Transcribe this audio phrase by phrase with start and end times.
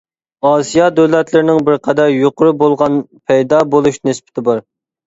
[0.51, 4.69] ئاسىيا دۆلەتلىرىنىڭ بىرقەدەر يۇقىرى بولغان پەيدا بولۇش نىسبىتى بار.